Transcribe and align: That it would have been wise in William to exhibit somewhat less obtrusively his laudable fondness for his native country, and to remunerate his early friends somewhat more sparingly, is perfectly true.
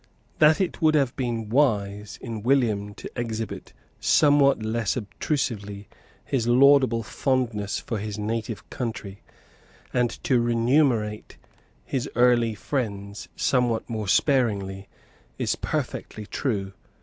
That 0.39 0.59
it 0.59 0.81
would 0.81 0.95
have 0.95 1.15
been 1.15 1.47
wise 1.49 2.17
in 2.23 2.41
William 2.41 2.95
to 2.95 3.11
exhibit 3.15 3.71
somewhat 3.99 4.63
less 4.63 4.97
obtrusively 4.97 5.87
his 6.25 6.47
laudable 6.47 7.03
fondness 7.03 7.77
for 7.79 7.99
his 7.99 8.17
native 8.17 8.67
country, 8.71 9.21
and 9.93 10.09
to 10.23 10.39
remunerate 10.41 11.37
his 11.85 12.09
early 12.15 12.55
friends 12.55 13.29
somewhat 13.35 13.87
more 13.87 14.07
sparingly, 14.07 14.87
is 15.37 15.55
perfectly 15.55 16.25
true. 16.25 16.73